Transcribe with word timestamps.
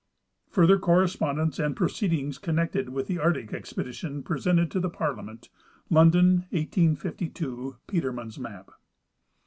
Further 0.49 0.79
Correspondence 0.79 1.59
and 1.59 1.75
Proceedings 1.75 2.39
Connected 2.39 2.89
with 2.89 3.05
the 3.05 3.19
Arctic 3.19 3.53
Expedition, 3.53 4.23
presented 4.23 4.71
to 4.71 4.81
Parliament, 4.89 5.49
London, 5.91 6.45
1852 6.49 7.75
(Peterman's 7.85 8.39
map). 8.39 8.71